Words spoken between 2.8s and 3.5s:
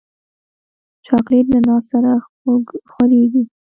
خورېږي.